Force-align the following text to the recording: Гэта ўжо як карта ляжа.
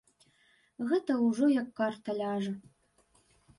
Гэта 0.91 1.17
ўжо 1.27 1.45
як 1.61 1.69
карта 1.81 2.19
ляжа. 2.23 2.57